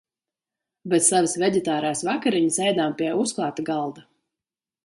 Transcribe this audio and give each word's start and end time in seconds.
Bet 0.93 1.05
savas 1.07 1.35
veģitārās 1.43 2.03
vakariņas 2.09 2.59
ēdām 2.71 2.99
pie 3.03 3.15
uzklāta 3.27 3.71
galda. 3.73 4.09